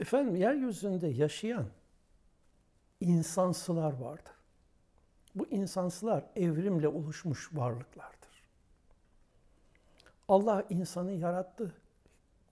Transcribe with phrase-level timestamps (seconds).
[0.00, 1.66] Efendim yeryüzünde yaşayan
[3.00, 4.32] insansılar vardır.
[5.34, 8.44] Bu insansılar evrimle oluşmuş varlıklardır.
[10.28, 11.74] Allah insanı yarattı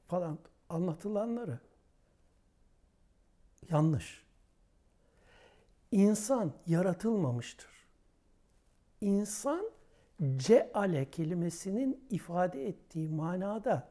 [0.08, 0.38] falan
[0.68, 1.58] anlatılanları
[3.70, 4.24] yanlış.
[5.92, 7.70] İnsan yaratılmamıştır.
[9.00, 9.70] İnsan
[10.36, 13.88] ceale kelimesinin ifade ettiği manada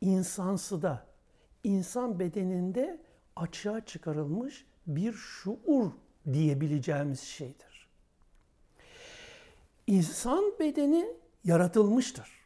[0.00, 1.09] insansı da
[1.64, 3.00] insan bedeninde
[3.36, 5.90] açığa çıkarılmış bir şuur
[6.32, 7.88] diyebileceğimiz şeydir.
[9.86, 11.06] İnsan bedeni
[11.44, 12.40] yaratılmıştır.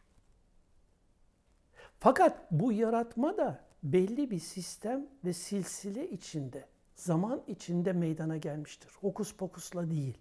[2.00, 8.90] Fakat bu yaratma da belli bir sistem ve silsile içinde, zaman içinde meydana gelmiştir.
[9.00, 10.18] Hokus pokusla değil.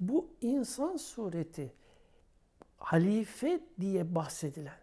[0.00, 1.72] Bu insan sureti
[2.76, 4.78] halife diye bahsedilen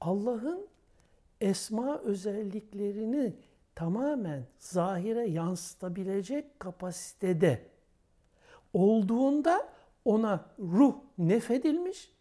[0.00, 0.66] Allah'ın
[1.40, 3.32] esma özelliklerini
[3.74, 7.66] tamamen zahire yansıtabilecek kapasitede
[8.72, 9.68] olduğunda
[10.04, 12.12] ona ruh nefedilmiş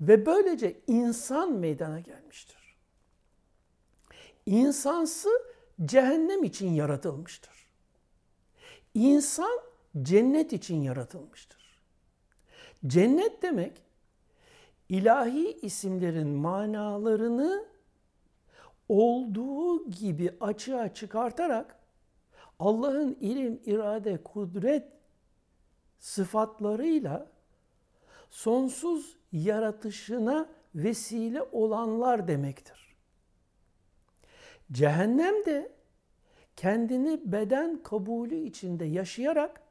[0.00, 2.76] ve böylece insan meydana gelmiştir.
[4.46, 5.28] İnsansı
[5.84, 7.66] cehennem için yaratılmıştır.
[8.94, 9.60] İnsan
[10.02, 11.80] cennet için yaratılmıştır.
[12.86, 13.82] Cennet demek
[14.88, 17.75] ilahi isimlerin manalarını
[18.88, 21.76] olduğu gibi açığa çıkartarak
[22.58, 24.92] Allah'ın ilim, irade, kudret
[25.98, 27.30] sıfatlarıyla
[28.30, 32.96] sonsuz yaratışına vesile olanlar demektir.
[34.72, 35.72] Cehennem de
[36.56, 39.62] kendini beden kabulü içinde yaşayarak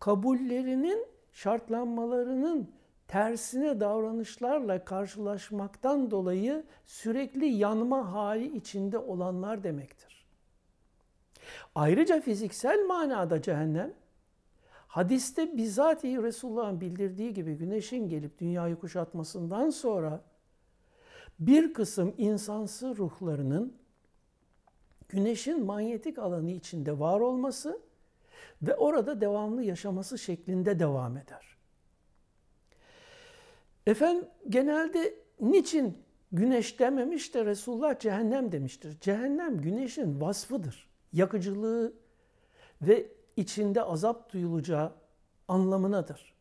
[0.00, 2.70] kabullerinin şartlanmalarının
[3.14, 10.26] tersine davranışlarla karşılaşmaktan dolayı sürekli yanma hali içinde olanlar demektir.
[11.74, 13.94] Ayrıca fiziksel manada cehennem,
[14.86, 20.20] hadiste bizatihi Resulullah'ın bildirdiği gibi güneşin gelip dünyayı kuşatmasından sonra
[21.38, 23.76] bir kısım insansı ruhlarının
[25.08, 27.80] güneşin manyetik alanı içinde var olması
[28.62, 31.54] ve orada devamlı yaşaması şeklinde devam eder.
[33.86, 35.98] Efendim genelde niçin
[36.32, 39.00] güneş dememiş de Resulullah cehennem demiştir.
[39.00, 40.88] Cehennem güneşin vasfıdır.
[41.12, 41.92] Yakıcılığı
[42.82, 43.06] ve
[43.36, 44.92] içinde azap duyulacağı
[45.48, 46.34] anlamınadır.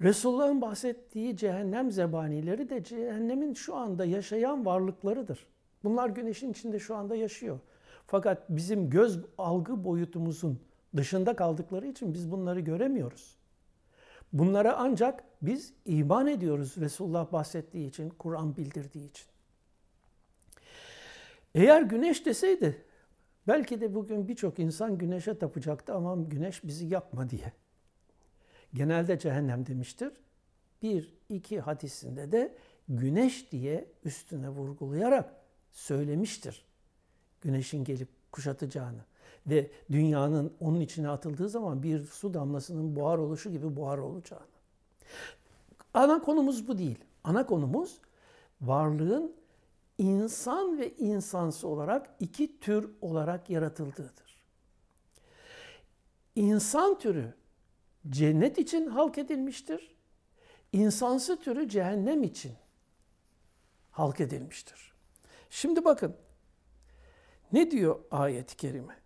[0.00, 5.46] Resulullah'ın bahsettiği cehennem zebanileri de cehennemin şu anda yaşayan varlıklarıdır.
[5.84, 7.58] Bunlar güneşin içinde şu anda yaşıyor.
[8.06, 10.60] Fakat bizim göz algı boyutumuzun
[10.96, 13.36] dışında kaldıkları için biz bunları göremiyoruz.
[14.32, 19.26] Bunlara ancak biz iman ediyoruz Resulullah bahsettiği için, Kur'an bildirdiği için.
[21.54, 22.84] Eğer güneş deseydi
[23.48, 27.52] belki de bugün birçok insan güneşe tapacaktı ama güneş bizi yakma diye.
[28.74, 30.12] Genelde cehennem demiştir.
[30.82, 32.56] Bir, iki hadisinde de
[32.88, 35.34] güneş diye üstüne vurgulayarak
[35.72, 36.64] söylemiştir.
[37.40, 39.04] Güneşin gelip kuşatacağını
[39.46, 44.42] ve dünyanın onun içine atıldığı zaman bir su damlasının buhar oluşu gibi buhar olacağını.
[45.94, 46.98] Ana konumuz bu değil.
[47.24, 48.00] Ana konumuz
[48.60, 49.32] varlığın
[49.98, 54.42] insan ve insansı olarak iki tür olarak yaratıldığıdır.
[56.36, 57.34] İnsan türü
[58.08, 59.94] cennet için halk edilmiştir.
[60.72, 62.52] İnsansı türü cehennem için
[63.90, 64.92] halk edilmiştir.
[65.50, 66.16] Şimdi bakın
[67.52, 69.01] ne diyor ayet-i kerime?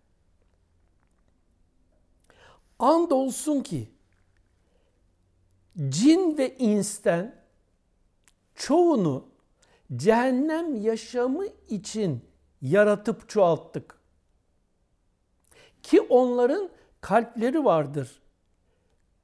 [2.79, 3.91] Andolsun ki
[5.89, 7.35] cin ve insten
[8.55, 9.25] çoğunu
[9.95, 12.21] cehennem yaşamı için
[12.61, 13.97] yaratıp çoğalttık.
[15.83, 16.69] Ki onların
[17.01, 18.21] kalpleri vardır.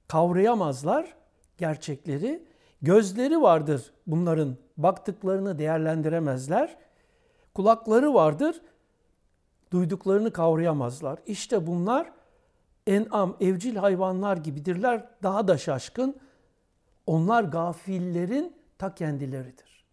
[0.07, 1.15] Kavrayamazlar
[1.57, 2.43] gerçekleri.
[2.81, 6.77] Gözleri vardır bunların baktıklarını değerlendiremezler.
[7.53, 8.61] Kulakları vardır.
[9.71, 11.19] Duyduklarını kavrayamazlar.
[11.25, 12.11] İşte bunlar
[12.87, 15.05] en'am, evcil hayvanlar gibidirler.
[15.23, 16.15] Daha da şaşkın.
[17.05, 19.85] Onlar gafillerin ta kendileridir.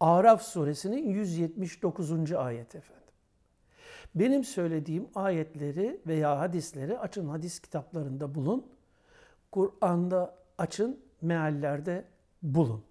[0.00, 2.32] Araf suresinin 179.
[2.32, 2.98] ayet efendim.
[4.14, 8.66] Benim söylediğim ayetleri veya hadisleri açın hadis kitaplarında bulun.
[9.52, 12.04] Kur'an'da açın, meallerde
[12.42, 12.87] bulun.